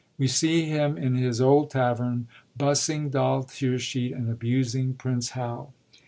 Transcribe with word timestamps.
We 0.17 0.27
see 0.27 0.65
him 0.65 0.97
in 0.97 1.13
his 1.13 1.39
old 1.39 1.69
tavern, 1.69 2.27
bussing 2.57 3.11
Doll 3.11 3.43
Tearsheet 3.43 4.13
and 4.15 4.31
abusing 4.31 4.95
Prince 4.95 5.29
Hal. 5.37 5.75